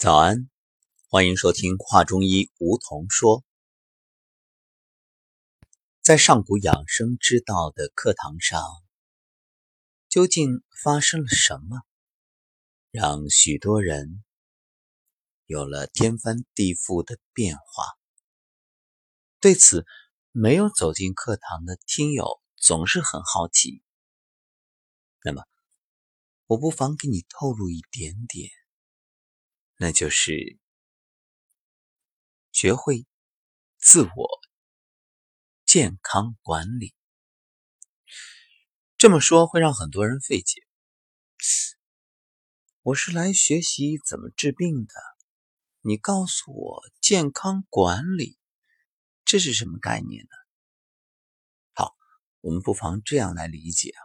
[0.00, 0.48] 早安，
[1.10, 3.44] 欢迎收听华中医梧桐说。
[6.00, 8.62] 在上古养生之道的课堂上，
[10.08, 11.82] 究竟发生了什么，
[12.90, 14.24] 让许多人
[15.44, 17.84] 有了天翻地覆的变化？
[19.38, 19.84] 对此，
[20.32, 23.82] 没有走进课堂的听友总是很好奇。
[25.22, 25.44] 那么，
[26.46, 28.50] 我不妨给你透露一点点。
[29.82, 30.58] 那就是
[32.52, 33.06] 学会
[33.78, 34.28] 自我
[35.64, 36.94] 健康管理。
[38.98, 40.66] 这么说会让很多人费解。
[42.82, 44.92] 我是来学习怎么治病的，
[45.80, 48.36] 你告诉我健康管理，
[49.24, 50.30] 这是什么概念呢？
[51.72, 51.96] 好，
[52.40, 54.02] 我们不妨这样来理解啊，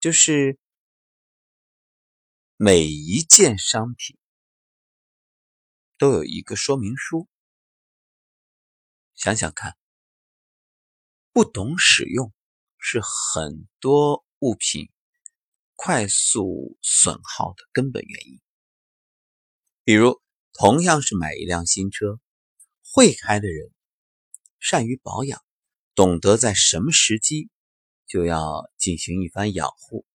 [0.00, 0.58] 就是
[2.56, 4.18] 每一件商品。
[6.00, 7.28] 都有一个说明书。
[9.14, 9.76] 想想看，
[11.30, 12.32] 不懂使用
[12.78, 14.88] 是很多物品
[15.76, 18.40] 快速损耗的根本原因。
[19.84, 20.22] 比如，
[20.54, 22.18] 同样是买一辆新车，
[22.82, 23.70] 会开的人
[24.58, 25.44] 善于保养，
[25.94, 27.50] 懂得在什么时机
[28.06, 30.06] 就要进行一番养护，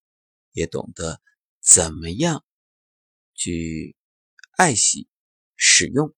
[0.52, 1.22] 也懂得
[1.62, 2.44] 怎么样
[3.36, 3.96] 去
[4.58, 5.08] 爱惜。
[5.56, 6.14] 使用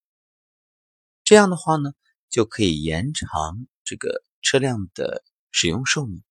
[1.24, 1.92] 这样的话呢，
[2.30, 6.24] 就可以延长这个车辆的使用寿命。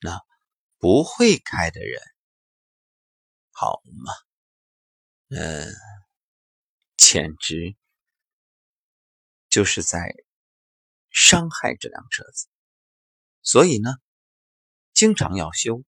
[0.00, 0.20] 那
[0.78, 2.00] 不会开的人，
[3.50, 4.12] 好嘛，
[5.28, 5.72] 嗯，
[6.96, 7.76] 简直
[9.48, 10.14] 就是在
[11.10, 12.48] 伤害这辆车子。
[13.42, 13.90] 所以呢，
[14.92, 15.82] 经常要修，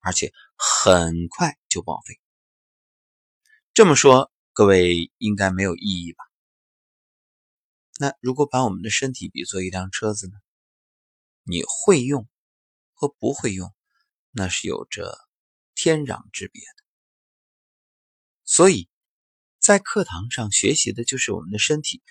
[0.00, 2.20] 而且很快就报废。
[3.74, 4.32] 这么说。
[4.58, 6.24] 各位应该没有异议吧？
[8.00, 10.32] 那如果把我们的身体比作一辆车子呢？
[11.44, 12.28] 你会用
[12.92, 13.72] 和不会用，
[14.32, 15.16] 那是有着
[15.76, 16.84] 天壤之别的。
[18.42, 18.88] 所以，
[19.60, 22.02] 在课堂上学习的就是我们的身体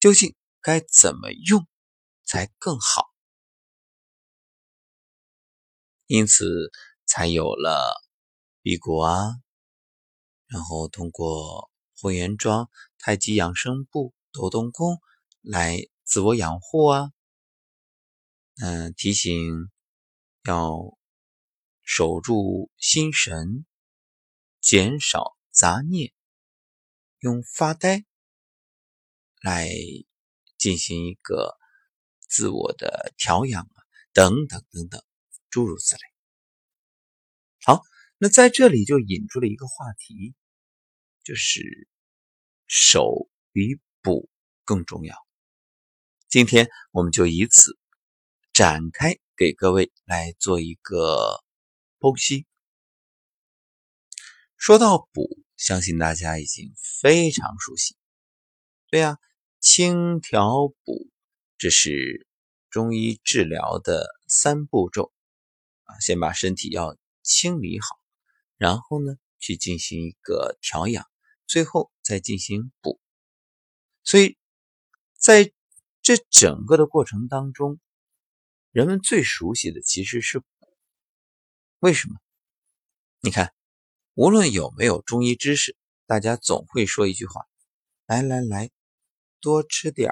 [0.00, 1.64] 究竟该怎么用
[2.24, 3.06] 才更好，
[6.08, 6.72] 因此
[7.06, 8.02] 才有了
[8.62, 9.41] 辟谷啊。
[10.52, 12.68] 然后通过混元桩、
[12.98, 15.00] 太极养生步、抖动功
[15.40, 17.10] 来自我养护啊，
[18.60, 19.70] 嗯，提醒
[20.44, 20.98] 要
[21.82, 23.64] 守住心神，
[24.60, 26.12] 减少杂念，
[27.20, 28.04] 用发呆
[29.40, 29.70] 来
[30.58, 31.56] 进行一个
[32.28, 33.76] 自我的调养啊，
[34.12, 35.02] 等等等等，
[35.48, 36.02] 诸如此类。
[37.64, 37.80] 好，
[38.18, 40.34] 那在这里就引出了一个话题。
[41.24, 41.88] 就是
[42.66, 44.28] 守比补
[44.64, 45.16] 更重要。
[46.28, 47.78] 今天我们就以此
[48.52, 51.42] 展开，给各位来做一个
[51.98, 52.46] 剖析。
[54.56, 56.72] 说到补，相信大家已经
[57.02, 57.96] 非常熟悉。
[58.88, 59.18] 对呀，
[59.60, 61.10] 清调补，
[61.58, 62.26] 这是
[62.70, 65.12] 中医治疗的三步骤
[65.84, 65.98] 啊。
[66.00, 67.86] 先把身体要清理好，
[68.56, 71.11] 然后呢，去进行一个调养。
[71.52, 72.98] 最后再进行补，
[74.04, 74.38] 所以
[75.12, 75.52] 在
[76.00, 77.78] 这整个的过程当中，
[78.70, 80.46] 人们最熟悉的其实是补。
[81.80, 82.18] 为什么？
[83.20, 83.52] 你看，
[84.14, 85.76] 无论有没有中医知识，
[86.06, 87.46] 大家总会说一句话
[88.08, 88.70] ：“来来来，
[89.38, 90.10] 多吃点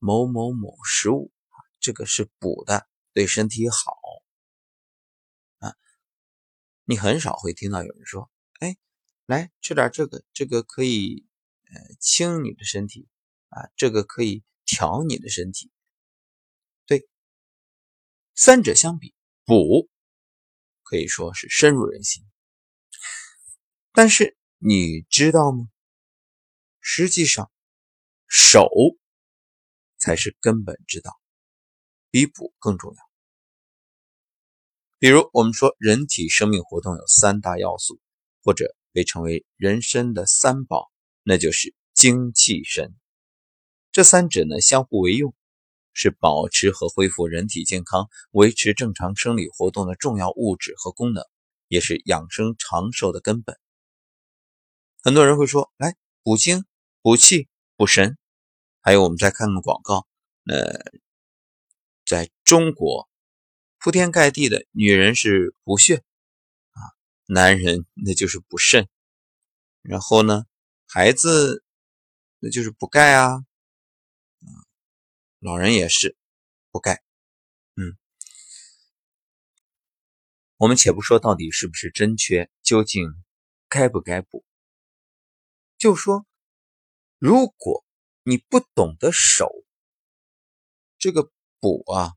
[0.00, 1.30] 某某某食物，
[1.78, 3.96] 这个是补的，对身体好。”
[5.64, 5.76] 啊，
[6.82, 8.28] 你很少会听到有人说。
[9.30, 11.24] 来吃点这个，这个可以
[11.72, 13.06] 呃清你的身体
[13.48, 15.70] 啊，这个可以调你的身体。
[16.84, 17.08] 对，
[18.34, 19.14] 三者相比，
[19.44, 19.88] 补
[20.82, 22.24] 可以说是深入人心。
[23.92, 25.68] 但是你知道吗？
[26.80, 27.52] 实际上，
[28.26, 28.68] 守
[29.96, 31.20] 才是根本之道，
[32.10, 33.10] 比补更重要。
[34.98, 38.00] 比如我们说，人体生命活动有三大要素，
[38.42, 38.74] 或者。
[38.92, 40.90] 被称为人参的三宝，
[41.22, 42.94] 那就是精气神。
[43.92, 45.34] 这三者呢相互为用，
[45.92, 51.24] 是保持和恢复人体健康、维持正常生理活动的重要物质和功能，
[51.68, 53.58] 也是养生长寿的根本。
[55.02, 56.64] 很多人会说：“来补精、
[57.02, 58.16] 补气、补神。”
[58.82, 60.06] 还有，我们再看看广告，
[60.46, 60.80] 呃，
[62.06, 63.08] 在中国
[63.78, 66.02] 铺天盖地的女人是补血。
[67.32, 68.88] 男人那就是补肾，
[69.82, 70.46] 然后呢，
[70.88, 71.62] 孩子
[72.40, 73.44] 那就是补钙啊，
[75.38, 76.16] 老人也是
[76.72, 77.04] 补钙。
[77.76, 77.96] 嗯，
[80.56, 83.06] 我们且不说到底是不是真缺，究竟
[83.68, 84.44] 该不该补，
[85.78, 86.26] 就说
[87.16, 87.86] 如果
[88.24, 89.48] 你不懂得守
[90.98, 91.30] 这个
[91.60, 92.16] 补啊，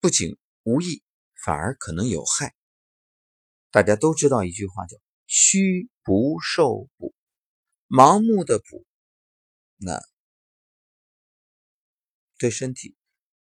[0.00, 1.02] 不仅无益，
[1.34, 2.54] 反而可能有害。
[3.70, 4.96] 大家都知道一句话叫
[5.26, 7.14] “虚不受补”，
[7.86, 8.84] 盲目的补，
[9.76, 10.00] 那
[12.36, 12.96] 对身体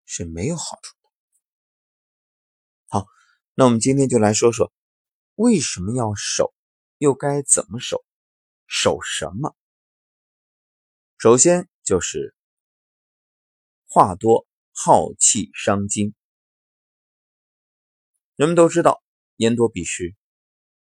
[0.06, 1.10] 是没有好处的。
[2.88, 3.08] 好，
[3.56, 4.72] 那我们今天就来说说
[5.36, 6.54] 为什么要守，
[6.98, 8.06] 又该怎么守，
[8.68, 9.54] 守什么？
[11.18, 12.36] 首先就是
[13.88, 16.14] 话多耗气伤精，
[18.36, 19.05] 人们都知道。
[19.38, 20.16] 言多必失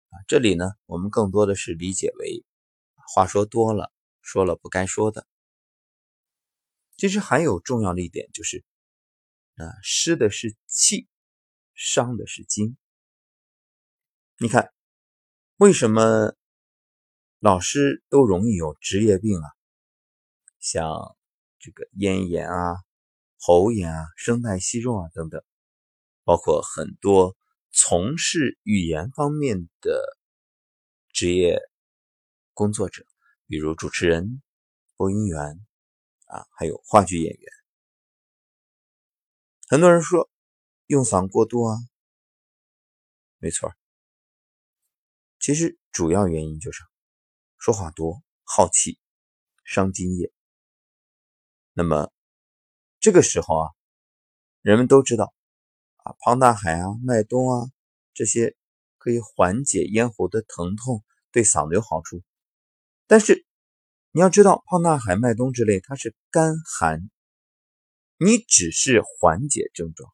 [0.09, 0.13] 啊！
[0.27, 2.45] 这里呢，我们更多的是理解为
[2.95, 3.91] 话说多了，
[4.21, 5.25] 说了不该说的。
[6.95, 8.63] 其实还有重要的一点就是，
[9.55, 11.07] 啊，失的是气，
[11.73, 12.77] 伤的是筋。
[14.37, 14.71] 你看，
[15.57, 16.35] 为什么
[17.39, 19.49] 老师都容易有职业病啊？
[20.59, 21.17] 像
[21.57, 22.75] 这个咽炎啊、
[23.39, 25.43] 喉炎啊、声带息肉啊等等，
[26.23, 27.35] 包括很多。
[27.75, 30.19] 从事语言方面的
[31.11, 31.59] 职业
[32.53, 33.03] 工作者，
[33.47, 34.43] 比如主持人、
[34.95, 35.59] 播音员
[36.27, 37.51] 啊，还有话剧演员。
[39.67, 40.29] 很多人说
[40.85, 41.75] 用嗓过度啊，
[43.39, 43.73] 没错。
[45.39, 46.83] 其实主要原因就是
[47.57, 48.99] 说话多、耗气、
[49.63, 50.31] 伤津液。
[51.73, 52.13] 那么
[52.99, 53.71] 这个时候啊，
[54.61, 55.33] 人们都知道。
[56.03, 57.71] 啊，胖大海啊，麦冬啊，
[58.13, 58.55] 这些
[58.97, 62.21] 可以缓解咽喉的疼痛，对嗓子有好处。
[63.07, 63.45] 但是
[64.11, 67.09] 你要知道，胖大海、麦冬之类，它是干寒，
[68.17, 70.13] 你只是缓解症状，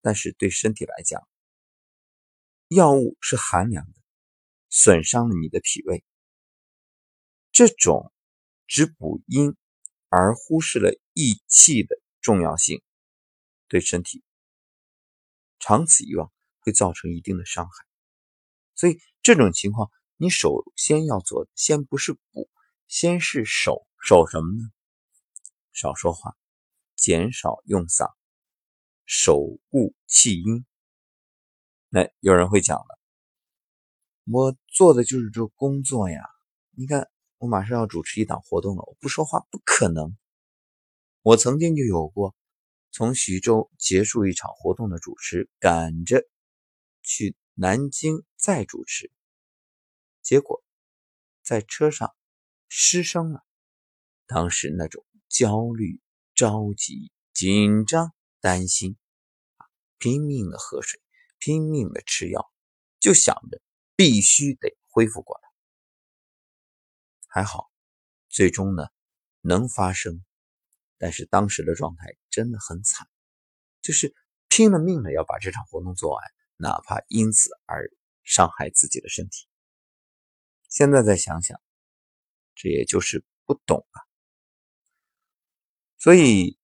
[0.00, 1.28] 但是对身体来讲，
[2.68, 3.92] 药物是寒凉的，
[4.70, 6.02] 损伤了你的脾胃。
[7.52, 8.12] 这种
[8.66, 9.54] 只补阴
[10.08, 12.82] 而忽视了益气的重要性，
[13.68, 14.24] 对身体。
[15.66, 17.86] 长此以往会造成一定的伤害，
[18.74, 22.50] 所以这种情况，你首先要做，先不是补，
[22.86, 24.70] 先是守守什么呢？
[25.72, 26.36] 少说话，
[26.96, 28.12] 减少用嗓，
[29.06, 29.40] 守
[29.70, 30.66] 固气阴。
[31.88, 32.98] 那有人会讲了，
[34.26, 36.20] 我做的就是这工作呀，
[36.72, 37.08] 你看
[37.38, 40.14] 我马上要主持一档活动了，我不说话不可能。
[41.22, 42.36] 我曾经就有过。
[42.96, 46.28] 从徐州结束一场活动的主持，赶着
[47.02, 49.10] 去南京再主持，
[50.22, 50.62] 结果
[51.42, 52.14] 在车上
[52.68, 53.44] 失声了。
[54.26, 56.00] 当时那种焦虑、
[56.36, 58.96] 着急、紧张、担心，
[59.98, 61.02] 拼命的喝水，
[61.38, 62.48] 拼命的吃药，
[63.00, 63.60] 就想着
[63.96, 65.48] 必须得恢复过来。
[67.26, 67.72] 还好，
[68.28, 68.86] 最终呢
[69.40, 70.24] 能发生。
[71.04, 73.06] 但是当时的状态真的很惨，
[73.82, 74.14] 就是
[74.48, 76.24] 拼了命的要把这场活动做完，
[76.56, 77.90] 哪怕因此而
[78.22, 79.46] 伤害自己的身体。
[80.70, 81.60] 现在再想想，
[82.54, 84.00] 这也就是不懂啊。
[85.98, 86.56] 所以，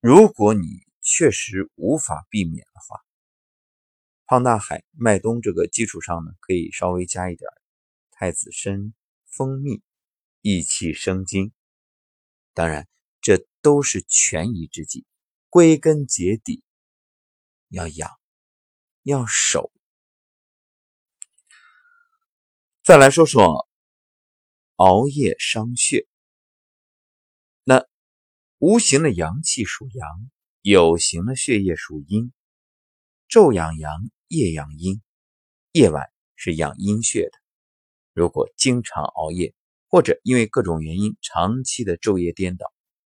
[0.00, 3.04] 如果你确实无法避免的话，
[4.24, 7.50] 胖大海、麦冬这个基础上呢，可以稍微加一点
[8.12, 8.94] 太子参、
[9.26, 9.82] 蜂蜜，
[10.40, 11.52] 益气生津。
[12.54, 12.88] 当然。
[13.62, 15.06] 都是权宜之计，
[15.48, 16.62] 归根结底
[17.68, 18.10] 要养，
[19.04, 19.72] 要守。
[22.82, 23.68] 再来说说
[24.74, 26.08] 熬夜伤血。
[27.62, 27.86] 那
[28.58, 30.30] 无形的阳气属阳，
[30.62, 32.32] 有形的血液属阴。
[33.28, 35.00] 昼养阳，夜养阴，
[35.70, 37.38] 夜晚是养阴血的。
[38.12, 39.54] 如果经常熬夜，
[39.86, 42.71] 或者因为各种原因长期的昼夜颠倒。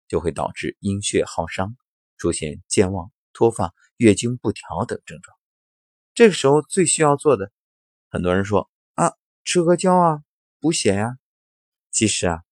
[0.07, 1.75] 就会导致阴血耗伤，
[2.17, 5.37] 出现健忘、脱发、月经不调等症状。
[6.13, 7.51] 这个时候最需要做的，
[8.09, 10.23] 很多人说啊，吃阿胶啊，
[10.59, 11.17] 补血呀。
[11.91, 12.43] 其实啊，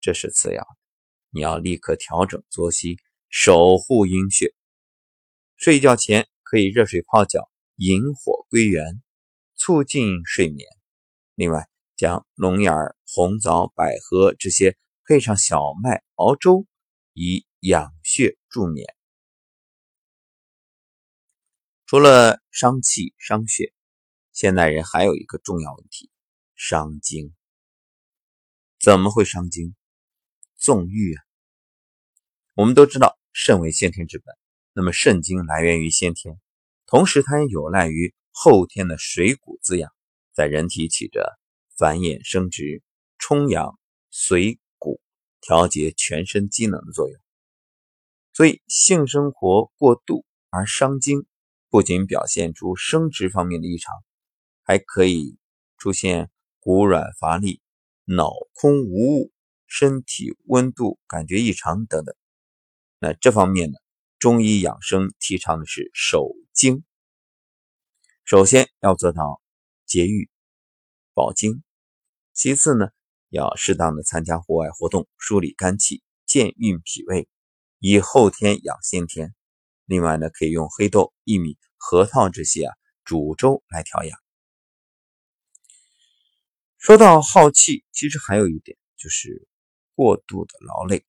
[0.00, 0.68] 这是次要的，
[1.30, 4.54] 你要立刻调整作息，守护阴血。
[5.56, 9.02] 睡觉前可以热水泡脚，引火归元，
[9.56, 10.66] 促进睡眠。
[11.34, 12.74] 另外，将龙眼、
[13.06, 16.66] 红枣、百合这些配上小麦熬粥。
[17.12, 18.94] 以养血助眠。
[21.86, 23.72] 除了伤气伤血，
[24.32, 26.10] 现代人还有一个重要问题：
[26.54, 27.34] 伤精。
[28.78, 29.74] 怎么会伤精？
[30.56, 31.22] 纵欲啊！
[32.54, 34.34] 我们都知道肾为先天之本，
[34.72, 36.40] 那么肾精来源于先天，
[36.86, 39.92] 同时它也有赖于后天的水谷滋养，
[40.32, 41.38] 在人体起着
[41.76, 42.82] 繁衍生殖、
[43.18, 43.78] 充养
[44.12, 44.60] 髓骨、
[45.40, 47.18] 调节全身机能的作用。
[48.32, 51.26] 所以性生活过度而伤精，
[51.68, 53.94] 不仅表现出生殖方面的异常，
[54.62, 55.36] 还可以
[55.78, 57.60] 出现骨软乏力、
[58.04, 59.32] 脑空无物。
[59.72, 62.12] 身体温度感觉异常等等，
[62.98, 63.78] 那这方面呢，
[64.18, 66.82] 中医养生提倡的是守精。
[68.24, 69.40] 首先要做到
[69.86, 70.28] 节欲、
[71.14, 71.62] 保精；
[72.32, 72.88] 其次呢，
[73.30, 77.26] 要适当的参加户外活动，梳理肝气、健运脾胃，
[77.78, 79.34] 以后天养先天。
[79.86, 84.18] 另外呢，可以用黑豆、薏米、核桃这些啊煮粥来调养。
[86.76, 89.46] 说到耗气，其实还有一点就是。
[89.96, 91.04] 过度的劳累，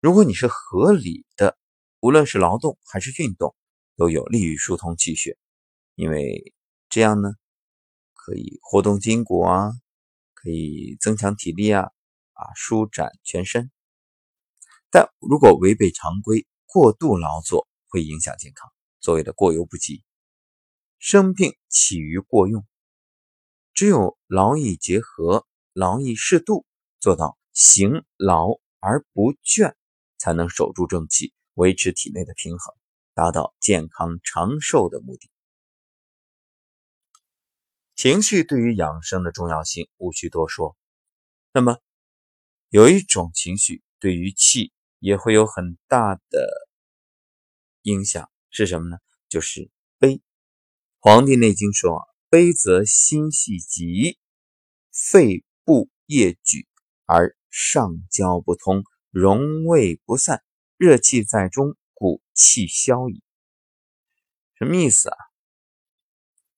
[0.00, 1.56] 如果你是合理的，
[2.00, 3.56] 无论是劳动还是运动，
[3.96, 5.38] 都有利于疏通气血，
[5.94, 6.52] 因为
[6.90, 7.30] 这样呢，
[8.12, 9.72] 可以活动筋骨啊，
[10.44, 11.84] 可以增强体力啊，
[12.34, 13.70] 啊，舒展全身。
[14.90, 18.70] 但如果违背常规，过度劳作会影响健康，
[19.00, 20.04] 所谓的过犹不及，
[20.98, 22.64] 生病起于过用。
[23.72, 26.66] 只有劳逸结合，劳逸适度，
[27.00, 27.38] 做到。
[27.56, 29.74] 行劳而不倦，
[30.18, 32.74] 才能守住正气，维持体内的平衡，
[33.14, 35.30] 达到健康长寿的目的。
[37.94, 40.76] 情绪对于养生的重要性无需多说。
[41.52, 41.78] 那么，
[42.68, 46.68] 有一种情绪对于气也会有很大的
[47.82, 48.98] 影响，是什么呢？
[49.28, 50.16] 就是悲。
[50.98, 54.18] 《黄帝内经》说：“悲则心系急，
[54.90, 56.66] 肺部液举
[57.06, 58.82] 而。”上焦不通，
[59.12, 60.42] 荣卫不散，
[60.76, 63.22] 热气在中，故气消矣。
[64.58, 65.16] 什么意思啊？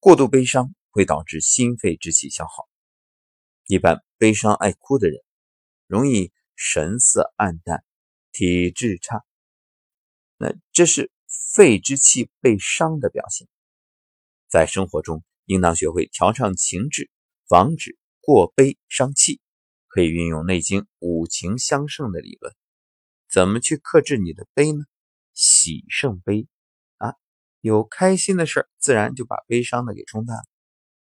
[0.01, 2.67] 过度悲伤会导致心肺之气消耗。
[3.67, 5.21] 一般悲伤爱哭的人，
[5.87, 7.85] 容易神色暗淡，
[8.33, 9.23] 体质差。
[10.39, 11.13] 那这是
[11.55, 13.47] 肺之气被伤的表现。
[14.49, 17.11] 在生活中，应当学会调畅情志，
[17.47, 19.39] 防止过悲伤气。
[19.89, 22.55] 可以运用《内经》五情相胜的理论，
[23.31, 24.85] 怎么去克制你的悲呢？
[25.35, 26.47] 喜胜悲
[26.97, 27.15] 啊，
[27.61, 30.45] 有开心的事自然就把悲伤的给冲淡了。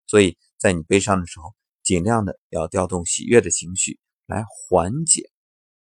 [0.08, 5.32] 所以在你悲伤的时候，尽量的要调动喜悦的情绪来缓解，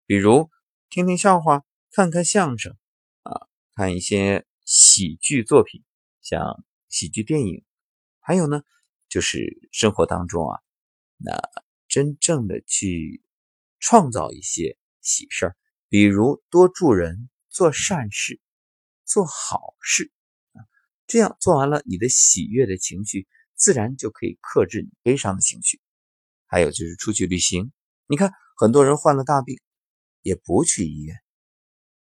[0.05, 0.49] 比如
[0.89, 2.75] 听听笑话，看看相声
[3.23, 5.83] 啊，看一些喜剧作品，
[6.21, 7.63] 像喜剧电影。
[8.19, 8.61] 还有呢，
[9.09, 10.59] 就是生活当中啊，
[11.17, 11.33] 那。
[11.89, 13.23] 真正的去
[13.79, 18.41] 创造一些喜事儿，比如多助人、做善事、
[19.05, 20.11] 做好事
[20.51, 20.67] 啊，
[21.07, 23.25] 这样做完了，你的喜悦的情绪
[23.57, 25.81] 自然就可以克制你悲伤的情绪。
[26.45, 27.73] 还有就是出去旅行，
[28.05, 29.59] 你看很多人患了大病
[30.21, 31.17] 也不去医院，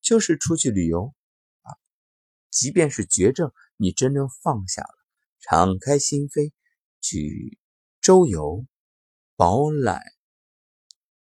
[0.01, 1.13] 就是出去旅游
[1.63, 1.75] 啊，
[2.51, 4.95] 即便是绝症，你真正放下了，
[5.41, 6.53] 敞开心扉
[7.01, 7.59] 去
[8.01, 8.65] 周游。
[9.39, 10.01] 饱览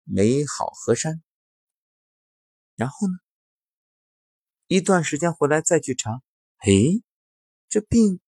[0.06, 1.22] 美好河山，
[2.76, 3.14] 然后呢？
[4.66, 6.24] 一段时间回来再去查，
[6.58, 6.72] 哎，
[7.70, 8.20] 这病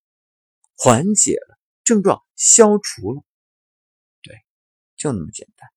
[0.75, 1.52] 缓解了，
[1.83, 3.23] 症状消除了，
[4.21, 4.43] 对，
[4.95, 5.69] 就那么简单。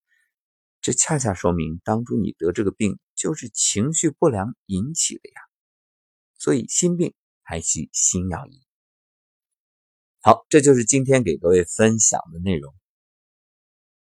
[0.80, 5.40] 这恰恰说明当初你得这个病就是情绪不良引起的呀。
[6.38, 8.62] 所以心病还需心药医。
[10.20, 12.74] 好，这就是今天给各位分享的内容。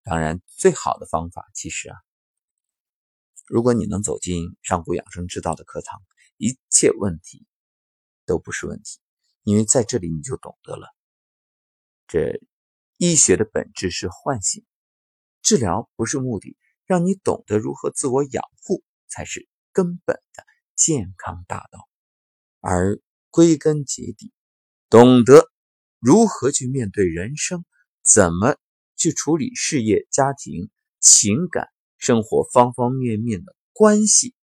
[0.04, 1.98] 当然，最好的方法其实啊，
[3.46, 6.02] 如果你能走进上古养生之道的课堂，
[6.38, 7.46] 一切问题
[8.26, 9.00] 都不是问题，
[9.44, 10.88] 因为在这里你就懂得了，
[12.10, 12.42] 这
[12.98, 14.66] 医学的本质是唤醒，
[15.42, 20.44] 治疗不是目的，让你懂得如何自我养护才是根本的
[20.76, 21.88] 健康大道，
[22.60, 23.00] 而
[23.30, 24.34] 归根结底，
[24.90, 25.50] 懂得
[26.00, 27.64] 如何去面对人生，
[28.04, 28.58] 怎么。
[29.02, 34.36] 去处理事业、家庭、情感、生活方方面面的关系，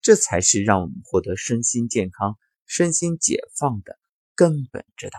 [0.00, 3.98] 这才是让我们获得身心健康、身心解放的
[4.36, 5.18] 根本之道。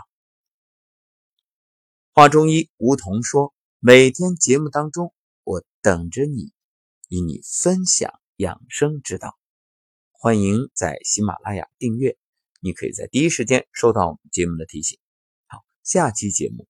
[2.15, 6.51] 华中医吴桐说：“每天节目当中，我等着你，
[7.09, 9.35] 与你分享养生之道。
[10.11, 12.15] 欢迎在喜马拉雅订阅，
[12.59, 14.99] 你可以在第一时间收到我们节目的提醒。
[15.47, 16.67] 好，下期节目